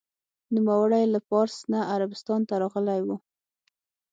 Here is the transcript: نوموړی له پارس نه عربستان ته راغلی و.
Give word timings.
نوموړی 0.55 1.03
له 1.13 1.19
پارس 1.29 1.57
نه 1.71 1.79
عربستان 1.93 2.41
ته 2.49 2.53
راغلی 2.61 2.99
و. 3.03 3.09